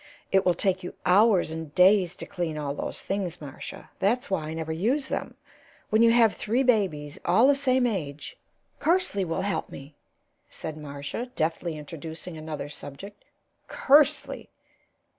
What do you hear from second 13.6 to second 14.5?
"Kersley!"